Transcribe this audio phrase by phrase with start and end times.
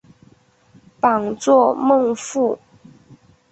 [0.99, 2.57] 榜作孟富。